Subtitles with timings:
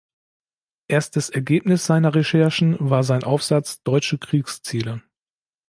[0.87, 5.03] Erstes Ergebnis seiner Recherchen war sein Aufsatz „Deutsche Kriegsziele.